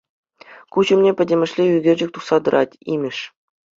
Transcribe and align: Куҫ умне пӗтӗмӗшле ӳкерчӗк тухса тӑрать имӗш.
Куҫ 0.77 0.87
умне 0.95 1.11
пӗтӗмӗшле 1.21 1.63
ӳкерчӗк 1.77 2.09
тухса 2.17 2.37
тӑрать 2.49 2.77
имӗш. 2.97 3.17